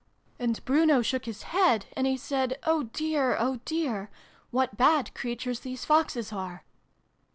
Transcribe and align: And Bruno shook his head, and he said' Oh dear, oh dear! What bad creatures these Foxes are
And 0.39 0.65
Bruno 0.65 1.03
shook 1.03 1.25
his 1.25 1.43
head, 1.43 1.85
and 1.95 2.07
he 2.07 2.17
said' 2.17 2.57
Oh 2.65 2.85
dear, 2.85 3.37
oh 3.39 3.57
dear! 3.65 4.09
What 4.49 4.75
bad 4.75 5.13
creatures 5.13 5.59
these 5.59 5.85
Foxes 5.85 6.33
are 6.33 6.63